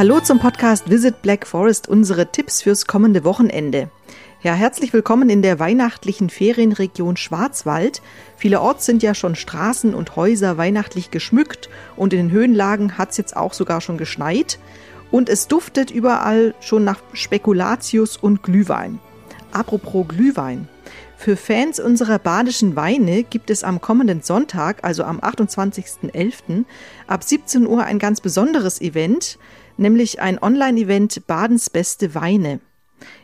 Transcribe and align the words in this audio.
Hallo 0.00 0.18
zum 0.18 0.38
Podcast 0.38 0.88
Visit 0.88 1.20
Black 1.20 1.46
Forest, 1.46 1.86
unsere 1.86 2.32
Tipps 2.32 2.62
fürs 2.62 2.86
kommende 2.86 3.22
Wochenende. 3.22 3.90
Ja, 4.42 4.54
herzlich 4.54 4.94
willkommen 4.94 5.28
in 5.28 5.42
der 5.42 5.58
weihnachtlichen 5.58 6.30
Ferienregion 6.30 7.18
Schwarzwald. 7.18 8.00
Vielerorts 8.38 8.86
sind 8.86 9.02
ja 9.02 9.14
schon 9.14 9.34
Straßen 9.34 9.92
und 9.92 10.16
Häuser 10.16 10.56
weihnachtlich 10.56 11.10
geschmückt 11.10 11.68
und 11.96 12.14
in 12.14 12.18
den 12.18 12.30
Höhenlagen 12.30 12.96
hat 12.96 13.10
es 13.10 13.18
jetzt 13.18 13.36
auch 13.36 13.52
sogar 13.52 13.82
schon 13.82 13.98
geschneit. 13.98 14.58
Und 15.10 15.28
es 15.28 15.48
duftet 15.48 15.90
überall 15.90 16.54
schon 16.60 16.82
nach 16.82 17.02
Spekulatius 17.12 18.16
und 18.16 18.42
Glühwein. 18.42 19.00
Apropos 19.52 20.08
Glühwein. 20.08 20.66
Für 21.18 21.36
Fans 21.36 21.78
unserer 21.78 22.18
badischen 22.18 22.76
Weine 22.76 23.24
gibt 23.24 23.50
es 23.50 23.64
am 23.64 23.82
kommenden 23.82 24.22
Sonntag, 24.22 24.82
also 24.82 25.04
am 25.04 25.20
28.11., 25.20 26.64
ab 27.06 27.22
17 27.22 27.66
Uhr 27.66 27.84
ein 27.84 27.98
ganz 27.98 28.22
besonderes 28.22 28.80
Event, 28.80 29.38
nämlich 29.80 30.20
ein 30.20 30.40
Online-Event 30.40 31.26
Badens 31.26 31.70
beste 31.70 32.14
Weine. 32.14 32.60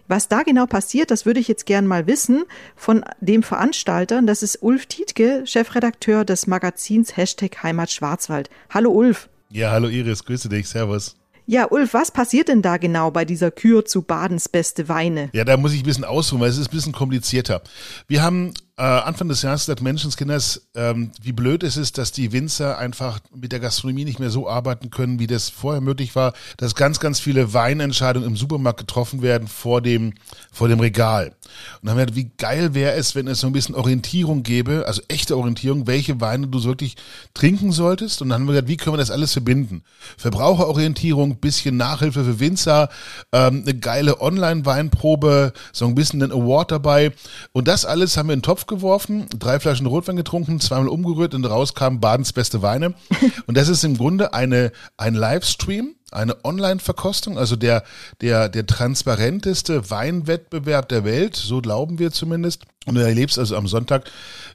Was 0.08 0.28
da 0.28 0.42
genau 0.42 0.66
passiert, 0.66 1.10
das 1.10 1.26
würde 1.26 1.40
ich 1.40 1.48
jetzt 1.48 1.66
gern 1.66 1.86
mal 1.86 2.06
wissen 2.06 2.44
von 2.76 3.04
dem 3.20 3.42
Veranstalter. 3.42 4.22
Das 4.22 4.42
ist 4.42 4.62
Ulf 4.62 4.86
Tietke, 4.86 5.42
Chefredakteur 5.44 6.24
des 6.24 6.46
Magazins 6.46 7.16
Hashtag 7.16 7.62
Heimat 7.62 7.90
Schwarzwald. 7.90 8.48
Hallo 8.70 8.90
Ulf. 8.90 9.28
Ja, 9.50 9.70
hallo 9.72 9.88
Iris, 9.88 10.24
grüße 10.24 10.48
dich, 10.48 10.68
servus. 10.68 11.16
Ja, 11.48 11.70
Ulf, 11.70 11.94
was 11.94 12.10
passiert 12.10 12.48
denn 12.48 12.62
da 12.62 12.76
genau 12.76 13.12
bei 13.12 13.24
dieser 13.24 13.52
Kür 13.52 13.84
zu 13.84 14.02
Badens 14.02 14.48
beste 14.48 14.88
Weine? 14.88 15.30
Ja, 15.32 15.44
da 15.44 15.56
muss 15.56 15.72
ich 15.72 15.82
ein 15.82 15.86
bisschen 15.86 16.04
ausholen, 16.04 16.42
weil 16.42 16.50
es 16.50 16.58
ist 16.58 16.68
ein 16.68 16.74
bisschen 16.74 16.92
komplizierter. 16.92 17.62
Wir 18.08 18.22
haben 18.22 18.52
äh, 18.78 18.82
Anfang 18.82 19.28
des 19.28 19.40
Jahres 19.40 19.62
gesagt, 19.62 19.80
Menschenskinders, 19.80 20.68
ähm, 20.74 21.10
wie 21.22 21.32
blöd 21.32 21.62
es 21.62 21.78
ist, 21.78 21.96
dass 21.96 22.12
die 22.12 22.32
Winzer 22.32 22.76
einfach 22.76 23.20
mit 23.34 23.52
der 23.52 23.60
Gastronomie 23.60 24.04
nicht 24.04 24.20
mehr 24.20 24.28
so 24.28 24.48
arbeiten 24.50 24.90
können, 24.90 25.18
wie 25.18 25.26
das 25.26 25.48
vorher 25.48 25.80
möglich 25.80 26.14
war, 26.14 26.34
dass 26.58 26.74
ganz, 26.74 27.00
ganz 27.00 27.18
viele 27.18 27.54
Weinentscheidungen 27.54 28.28
im 28.28 28.36
Supermarkt 28.36 28.80
getroffen 28.80 29.22
werden 29.22 29.48
vor 29.48 29.80
dem, 29.80 30.12
vor 30.52 30.68
dem 30.68 30.80
Regal. 30.80 31.28
Und 31.28 31.34
dann 31.82 31.90
haben 31.92 31.98
wir 31.98 32.06
gedacht, 32.06 32.16
wie 32.16 32.30
geil 32.36 32.74
wäre 32.74 32.92
es, 32.92 33.14
wenn 33.14 33.28
es 33.28 33.40
so 33.40 33.46
ein 33.46 33.54
bisschen 33.54 33.74
Orientierung 33.74 34.42
gäbe, 34.42 34.84
also 34.86 35.00
echte 35.08 35.38
Orientierung, 35.38 35.86
welche 35.86 36.20
Weine 36.20 36.48
du 36.48 36.62
wirklich 36.64 36.96
trinken 37.32 37.72
solltest. 37.72 38.20
Und 38.20 38.28
dann 38.28 38.40
haben 38.40 38.46
wir 38.46 38.52
gesagt, 38.52 38.68
wie 38.68 38.76
können 38.76 38.94
wir 38.94 38.98
das 38.98 39.10
alles 39.10 39.32
verbinden? 39.32 39.84
Verbraucherorientierung, 40.18 41.36
bisschen 41.36 41.78
Nachhilfe 41.78 42.24
für 42.24 42.40
Winzer, 42.40 42.90
ähm, 43.32 43.62
eine 43.62 43.78
geile 43.78 44.20
Online-Weinprobe, 44.20 45.54
so 45.72 45.86
ein 45.86 45.94
bisschen 45.94 46.22
ein 46.22 46.32
Award 46.32 46.72
dabei. 46.72 47.12
Und 47.52 47.68
das 47.68 47.86
alles 47.86 48.18
haben 48.18 48.28
wir 48.28 48.34
in 48.34 48.40
den 48.40 48.42
Topf 48.42 48.65
geworfen, 48.66 49.26
drei 49.38 49.60
Flaschen 49.60 49.86
Rotwein 49.86 50.16
getrunken, 50.16 50.60
zweimal 50.60 50.88
umgerührt 50.88 51.34
und 51.34 51.44
raus 51.44 51.74
kamen 51.74 52.00
Badens 52.00 52.32
beste 52.32 52.62
Weine. 52.62 52.94
Und 53.46 53.56
das 53.56 53.68
ist 53.68 53.84
im 53.84 53.96
Grunde 53.96 54.34
eine, 54.34 54.72
ein 54.96 55.14
Livestream, 55.14 55.94
eine 56.12 56.44
Online-Verkostung, 56.44 57.38
also 57.38 57.56
der, 57.56 57.82
der, 58.20 58.48
der 58.48 58.66
transparenteste 58.66 59.90
Weinwettbewerb 59.90 60.88
der 60.88 61.04
Welt, 61.04 61.36
so 61.36 61.60
glauben 61.60 61.98
wir 61.98 62.12
zumindest. 62.12 62.64
Und 62.86 62.94
du 62.94 63.00
erlebst 63.00 63.38
also 63.38 63.56
am 63.56 63.66
Sonntag, 63.66 64.10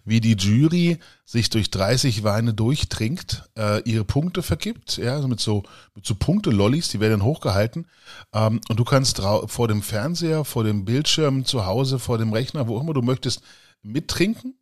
wie 0.06 0.22
die 0.22 0.38
Jury 0.38 1.00
sich 1.26 1.50
durch 1.50 1.70
30 1.70 2.24
Weine 2.24 2.54
durchtrinkt, 2.54 3.50
äh, 3.58 3.82
ihre 3.84 4.06
Punkte 4.06 4.42
vergibt, 4.42 4.98
ja, 4.98 5.16
also 5.16 5.28
mit 5.28 5.42
so, 5.42 5.64
mit 5.94 6.06
so 6.06 6.16
Punkte-Lollis, 6.16 6.88
die 6.90 7.02
werden 7.02 7.20
dann 7.20 7.24
hochgehalten. 7.24 7.88
Ähm, 8.34 8.62
und 8.70 8.80
du 8.80 8.86
kannst 8.86 9.22
vor 9.48 9.68
dem 9.68 9.82
Fernseher, 9.82 10.46
vor 10.46 10.64
dem 10.64 10.86
Bildschirm, 10.86 11.44
zu 11.44 11.66
Hause, 11.66 12.00
vor 12.00 12.18
dem 12.18 12.32
Rechner, 12.32 12.68
wo 12.68 12.80
immer 12.80 12.94
du 12.94 13.02
möchtest, 13.02 13.42
mittrinken 13.84 14.56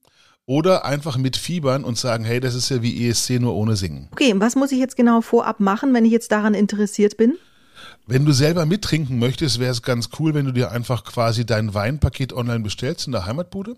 oder 0.46 0.86
einfach 0.86 1.18
mitfiebern 1.18 1.84
und 1.84 1.98
sagen, 1.98 2.24
hey, 2.24 2.40
das 2.40 2.56
ist 2.56 2.70
ja 2.70 2.82
wie 2.82 3.08
ESC 3.08 3.40
nur 3.40 3.56
ohne 3.56 3.76
Singen. 3.76 4.08
Okay, 4.12 4.34
und 4.34 4.40
was 4.40 4.56
muss 4.56 4.72
ich 4.72 4.80
jetzt 4.80 4.96
genau 4.96 5.22
vorab 5.22 5.60
machen, 5.60 5.94
wenn 5.94 6.06
ich 6.06 6.12
jetzt 6.12 6.32
daran 6.32 6.54
interessiert 6.54 7.18
bin? 7.18 7.38
Wenn 8.08 8.26
du 8.26 8.32
selber 8.32 8.66
mittrinken 8.66 9.20
möchtest, 9.20 9.60
wäre 9.60 9.72
es 9.72 9.84
ganz 9.84 10.10
cool, 10.20 10.34
wenn 10.34 10.46
du 10.46 10.52
dir 10.52 10.72
einfach 10.72 11.04
quasi 11.04 11.46
dein 11.46 11.74
Weinpaket 11.76 12.34
online 12.34 12.62
bestellst 12.62 13.06
in 13.06 13.12
der 13.12 13.26
Heimatbude. 13.26 13.78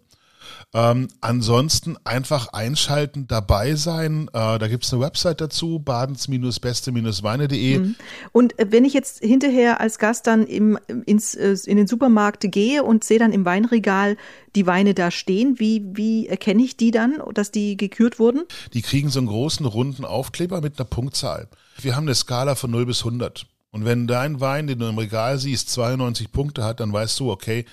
Ähm, 0.73 1.07
ansonsten 1.19 1.97
einfach 2.03 2.53
einschalten, 2.53 3.27
dabei 3.27 3.75
sein. 3.75 4.29
Äh, 4.33 4.59
da 4.59 4.67
gibt 4.67 4.85
es 4.85 4.93
eine 4.93 5.01
Website 5.01 5.41
dazu, 5.41 5.79
badens-beste-weine.de. 5.79 7.79
Mhm. 7.79 7.95
Und 8.31 8.57
äh, 8.59 8.67
wenn 8.69 8.85
ich 8.85 8.93
jetzt 8.93 9.19
hinterher 9.19 9.81
als 9.81 9.99
Gast 9.99 10.27
dann 10.27 10.45
im, 10.45 10.79
ins, 11.05 11.35
äh, 11.35 11.55
in 11.65 11.77
den 11.77 11.87
Supermarkt 11.87 12.49
gehe 12.51 12.83
und 12.83 13.03
sehe 13.03 13.19
dann 13.19 13.33
im 13.33 13.45
Weinregal 13.45 14.17
die 14.55 14.65
Weine 14.65 14.93
da 14.93 15.11
stehen, 15.11 15.59
wie, 15.59 15.83
wie 15.93 16.27
erkenne 16.27 16.63
ich 16.63 16.77
die 16.77 16.91
dann, 16.91 17.21
dass 17.33 17.51
die 17.51 17.77
gekürt 17.77 18.19
wurden? 18.19 18.43
Die 18.73 18.81
kriegen 18.81 19.09
so 19.09 19.19
einen 19.19 19.27
großen 19.27 19.65
runden 19.65 20.05
Aufkleber 20.05 20.61
mit 20.61 20.79
einer 20.79 20.85
Punktzahl. 20.85 21.47
Wir 21.79 21.95
haben 21.95 22.05
eine 22.05 22.15
Skala 22.15 22.55
von 22.55 22.71
0 22.71 22.85
bis 22.85 22.99
100. 22.99 23.45
Und 23.71 23.85
wenn 23.85 24.05
dein 24.05 24.41
Wein, 24.41 24.67
den 24.67 24.79
du 24.79 24.87
im 24.87 24.97
Regal 24.97 25.37
siehst, 25.37 25.69
92 25.69 26.31
Punkte 26.31 26.63
hat, 26.63 26.81
dann 26.81 26.91
weißt 26.91 27.19
du, 27.19 27.31
okay, 27.31 27.65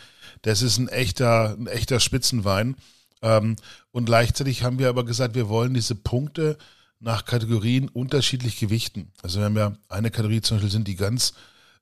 das 0.43 0.63
ist 0.63 0.79
ein 0.79 0.89
echter, 0.89 1.57
ein 1.59 1.67
echter 1.67 2.01
Spitzenwein. 2.01 2.77
Ähm, 3.23 3.57
und 3.91 4.07
gleichzeitig 4.07 4.63
haben 4.63 4.79
wir 4.79 4.89
aber 4.89 5.05
gesagt, 5.05 5.35
wir 5.35 5.49
wollen 5.49 5.75
diese 5.75 5.95
Punkte 5.95 6.57
nach 7.01 7.25
Kategorien 7.25 7.89
unterschiedlich 7.89 8.59
gewichten. 8.59 9.13
Also 9.23 9.39
wir 9.41 9.47
haben 9.47 9.57
ja 9.57 9.77
eine 9.89 10.11
Kategorie 10.11 10.41
zum 10.41 10.57
Beispiel 10.57 10.71
sind 10.71 10.89
die 10.89 10.97
ganz, 10.97 11.35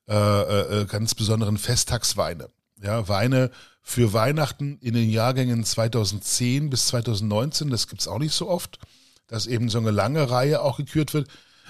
äh, 0.07 0.13
äh, 0.13 0.85
ganz 0.85 1.15
besonderen 1.15 1.57
Festtagsweine. 1.57 2.49
Ja, 2.81 3.07
Weine 3.07 3.49
für 3.81 4.13
Weihnachten 4.13 4.77
in 4.81 4.93
den 4.93 5.09
Jahrgängen 5.09 5.63
2010 5.63 6.69
bis 6.69 6.87
2019, 6.87 7.69
das 7.69 7.87
gibt's 7.87 8.07
auch 8.07 8.19
nicht 8.19 8.33
so 8.33 8.49
oft, 8.49 8.79
dass 9.27 9.47
eben 9.47 9.69
so 9.69 9.79
eine 9.79 9.91
lange 9.91 10.29
Reihe 10.29 10.61
auch 10.61 10.77
gekürt 10.77 11.13
wird. 11.13 11.29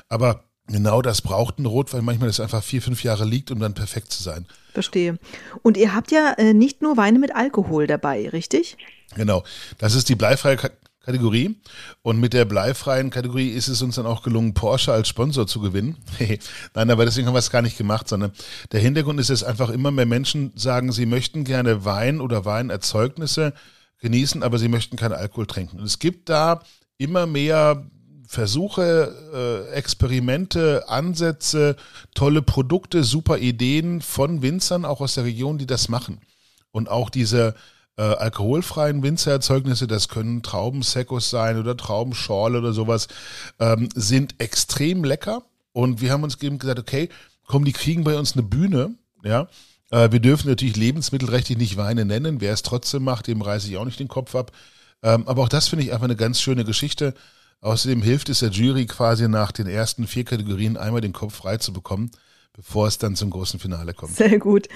Aber 0.09 0.43
Genau 0.67 1.01
das 1.01 1.21
braucht 1.21 1.59
ein 1.59 1.65
Rotwein 1.65 2.03
manchmal, 2.03 2.27
das 2.27 2.39
einfach 2.39 2.63
vier, 2.63 2.81
fünf 2.81 3.03
Jahre 3.03 3.25
liegt, 3.25 3.51
um 3.51 3.59
dann 3.59 3.73
perfekt 3.73 4.11
zu 4.11 4.21
sein. 4.21 4.45
Verstehe. 4.73 5.17
Und 5.63 5.77
ihr 5.77 5.95
habt 5.95 6.11
ja 6.11 6.33
äh, 6.33 6.53
nicht 6.53 6.81
nur 6.81 6.97
Weine 6.97 7.19
mit 7.19 7.35
Alkohol 7.35 7.87
dabei, 7.87 8.29
richtig? 8.29 8.77
Genau. 9.15 9.43
Das 9.77 9.95
ist 9.95 10.09
die 10.09 10.15
bleifreie 10.15 10.57
Kategorie. 11.07 11.55
Und 12.01 12.19
mit 12.19 12.33
der 12.33 12.43
bleifreien 12.43 13.09
Kategorie 13.09 13.49
ist 13.49 13.69
es 13.69 13.81
uns 13.81 13.95
dann 13.95 14.05
auch 14.05 14.23
gelungen, 14.23 14.53
Porsche 14.53 14.91
als 14.91 15.07
Sponsor 15.07 15.47
zu 15.47 15.61
gewinnen. 15.61 15.95
Nein, 16.73 16.91
aber 16.91 17.05
deswegen 17.05 17.27
haben 17.27 17.33
wir 17.33 17.39
es 17.39 17.49
gar 17.49 17.61
nicht 17.61 17.77
gemacht, 17.77 18.09
sondern 18.09 18.33
der 18.73 18.81
Hintergrund 18.81 19.21
ist, 19.21 19.29
dass 19.29 19.43
einfach 19.43 19.69
immer 19.69 19.89
mehr 19.89 20.05
Menschen 20.05 20.51
sagen, 20.55 20.91
sie 20.91 21.05
möchten 21.05 21.45
gerne 21.45 21.85
Wein 21.85 22.19
oder 22.19 22.43
Weinerzeugnisse 22.43 23.53
genießen, 24.01 24.43
aber 24.43 24.59
sie 24.59 24.67
möchten 24.67 24.97
keinen 24.97 25.13
Alkohol 25.13 25.47
trinken. 25.47 25.79
Und 25.79 25.85
es 25.85 25.99
gibt 25.99 26.27
da 26.27 26.61
immer 26.97 27.25
mehr 27.25 27.87
Versuche, 28.27 29.67
äh, 29.71 29.73
Experimente, 29.73 30.89
Ansätze, 30.89 31.77
tolle 32.13 32.41
Produkte, 32.41 33.03
super 33.03 33.37
Ideen 33.37 34.01
von 34.01 34.41
Winzern, 34.41 34.83
auch 34.83 34.99
aus 34.99 35.15
der 35.15 35.23
Region, 35.23 35.57
die 35.57 35.65
das 35.65 35.87
machen. 35.87 36.19
Und 36.71 36.89
auch 36.89 37.09
diese 37.09 37.55
äh, 37.97 38.01
alkoholfreien 38.01 39.01
Winzererzeugnisse, 39.01 39.87
das 39.87 40.09
können 40.09 40.43
Traubensekos 40.43 41.29
sein 41.29 41.57
oder 41.57 41.75
Traubenschorle 41.77 42.59
oder 42.59 42.73
sowas, 42.73 43.07
ähm, 43.59 43.87
sind 43.95 44.35
extrem 44.39 45.05
lecker. 45.05 45.43
Und 45.71 46.01
wir 46.01 46.11
haben 46.11 46.23
uns 46.23 46.41
eben 46.41 46.59
gesagt, 46.59 46.79
okay, 46.79 47.09
komm, 47.45 47.63
die 47.63 47.71
kriegen 47.73 48.03
bei 48.03 48.17
uns 48.17 48.33
eine 48.33 48.43
Bühne, 48.43 48.95
ja. 49.23 49.47
Äh, 49.89 50.11
wir 50.11 50.19
dürfen 50.19 50.49
natürlich 50.49 50.75
lebensmittelrechtlich 50.75 51.57
nicht 51.57 51.77
Weine 51.77 52.03
nennen. 52.03 52.41
Wer 52.41 52.53
es 52.53 52.61
trotzdem 52.61 53.03
macht, 53.03 53.27
dem 53.27 53.41
reiße 53.41 53.69
ich 53.69 53.77
auch 53.77 53.85
nicht 53.85 53.99
den 53.99 54.09
Kopf 54.09 54.35
ab. 54.35 54.51
Ähm, 55.01 55.27
aber 55.27 55.43
auch 55.43 55.49
das 55.49 55.69
finde 55.69 55.85
ich 55.85 55.93
einfach 55.93 56.05
eine 56.05 56.15
ganz 56.15 56.41
schöne 56.41 56.65
Geschichte. 56.65 57.13
Außerdem 57.61 58.01
hilft 58.01 58.29
es 58.29 58.39
der 58.39 58.49
Jury 58.49 58.85
quasi 58.85 59.27
nach 59.27 59.51
den 59.51 59.67
ersten 59.67 60.07
vier 60.07 60.25
Kategorien 60.25 60.77
einmal 60.77 61.01
den 61.01 61.13
Kopf 61.13 61.35
frei 61.35 61.57
zu 61.57 61.73
bekommen 61.73 62.11
bevor 62.57 62.87
es 62.87 62.97
dann 62.97 63.15
zum 63.15 63.29
großen 63.29 63.59
Finale 63.59 63.93
kommt. 63.93 64.15
Sehr 64.15 64.39
gut. 64.39 64.67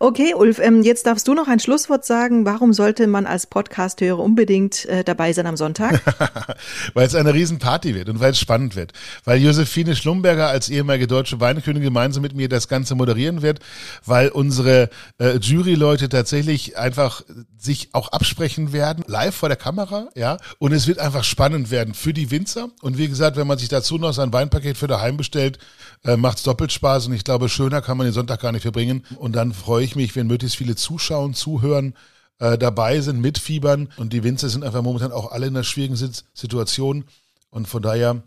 Okay, 0.00 0.34
Ulf, 0.34 0.58
ähm, 0.58 0.82
jetzt 0.82 1.06
darfst 1.06 1.28
du 1.28 1.34
noch 1.34 1.46
ein 1.46 1.60
Schlusswort 1.60 2.04
sagen. 2.04 2.44
Warum 2.44 2.72
sollte 2.72 3.06
man 3.06 3.26
als 3.26 3.46
Podcasthörer 3.46 4.18
unbedingt 4.18 4.86
äh, 4.86 5.04
dabei 5.04 5.32
sein 5.32 5.46
am 5.46 5.56
Sonntag? 5.56 6.02
weil 6.94 7.06
es 7.06 7.14
eine 7.14 7.32
Riesenparty 7.32 7.94
wird 7.94 8.08
und 8.08 8.18
weil 8.18 8.32
es 8.32 8.40
spannend 8.40 8.74
wird. 8.74 8.92
Weil 9.24 9.40
Josephine 9.40 9.94
Schlumberger 9.94 10.48
als 10.48 10.68
ehemalige 10.68 11.06
deutsche 11.06 11.38
Weinkönigin 11.38 11.84
gemeinsam 11.84 12.22
mit 12.22 12.34
mir 12.34 12.48
das 12.48 12.66
Ganze 12.66 12.96
moderieren 12.96 13.40
wird, 13.40 13.60
weil 14.04 14.30
unsere 14.30 14.90
äh, 15.18 15.38
Juryleute 15.38 16.08
tatsächlich 16.08 16.76
einfach 16.76 17.22
sich 17.56 17.90
auch 17.92 18.08
absprechen 18.08 18.72
werden, 18.72 19.04
live 19.06 19.34
vor 19.34 19.48
der 19.48 19.56
Kamera, 19.56 20.08
ja. 20.16 20.38
Und 20.58 20.72
es 20.72 20.88
wird 20.88 20.98
einfach 20.98 21.22
spannend 21.22 21.70
werden 21.70 21.94
für 21.94 22.12
die 22.12 22.32
Winzer. 22.32 22.70
Und 22.82 22.98
wie 22.98 23.06
gesagt, 23.06 23.36
wenn 23.36 23.46
man 23.46 23.58
sich 23.58 23.68
dazu 23.68 23.96
noch 23.96 24.12
sein 24.12 24.32
Weinpaket 24.32 24.76
für 24.76 24.88
daheim 24.88 25.16
bestellt, 25.16 25.58
äh, 26.04 26.16
macht 26.16 26.38
es 26.38 26.44
doppelt 26.44 26.72
Spaß 26.72 27.06
und 27.06 27.12
ich 27.12 27.24
glaube, 27.28 27.50
schöner 27.50 27.82
kann 27.82 27.98
man 27.98 28.06
den 28.06 28.14
Sonntag 28.14 28.40
gar 28.40 28.52
nicht 28.52 28.62
verbringen. 28.62 29.04
Und 29.18 29.36
dann 29.36 29.52
freue 29.52 29.84
ich 29.84 29.96
mich, 29.96 30.16
wenn 30.16 30.26
möglichst 30.26 30.56
viele 30.56 30.76
zuschauen, 30.76 31.34
zuhören, 31.34 31.94
äh, 32.38 32.56
dabei 32.56 33.00
sind, 33.02 33.20
mitfiebern. 33.20 33.90
Und 33.98 34.14
die 34.14 34.24
Winzer 34.24 34.48
sind 34.48 34.64
einfach 34.64 34.80
momentan 34.80 35.12
auch 35.12 35.30
alle 35.30 35.46
in 35.46 35.54
einer 35.54 35.64
schwierigen 35.64 35.96
Situation. 35.96 37.04
Und 37.50 37.68
von 37.68 37.82
daher 37.82 38.22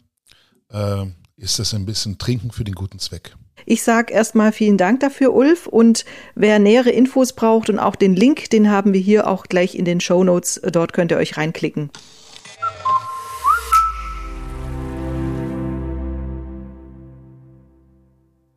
äh, 0.71 1.05
ist 1.35 1.57
das 1.57 1.73
ein 1.73 1.87
bisschen 1.87 2.19
Trinken 2.19 2.51
für 2.51 2.63
den 2.63 2.75
guten 2.75 2.99
Zweck. 2.99 3.35
Ich 3.65 3.81
sage 3.81 4.13
erstmal 4.13 4.51
vielen 4.51 4.77
Dank 4.77 4.99
dafür, 4.99 5.33
Ulf. 5.33 5.65
Und 5.65 6.05
wer 6.35 6.59
nähere 6.59 6.91
Infos 6.91 7.33
braucht 7.33 7.71
und 7.71 7.79
auch 7.79 7.95
den 7.95 8.15
Link, 8.15 8.51
den 8.51 8.69
haben 8.69 8.93
wir 8.93 9.01
hier 9.01 9.27
auch 9.27 9.45
gleich 9.45 9.73
in 9.73 9.85
den 9.85 9.99
Show 9.99 10.23
Notes. 10.23 10.61
Dort 10.71 10.93
könnt 10.93 11.11
ihr 11.11 11.17
euch 11.17 11.37
reinklicken. 11.37 11.89